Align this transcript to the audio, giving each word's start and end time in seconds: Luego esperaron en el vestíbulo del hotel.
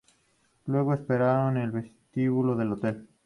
Luego 0.65 0.95
esperaron 0.95 1.57
en 1.57 1.63
el 1.65 1.71
vestíbulo 1.73 2.55
del 2.55 2.71
hotel. 2.71 3.07